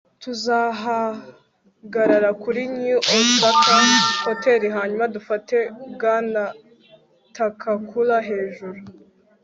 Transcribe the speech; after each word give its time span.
tuzahagarara 0.23 2.29
kuri 2.43 2.61
new 2.75 2.97
osaka 3.17 3.75
hotel 4.25 4.61
hanyuma 4.77 5.05
dufate 5.15 5.57
bwana 5.93 6.41
takakura 7.35 8.17
hejuru 8.29 8.79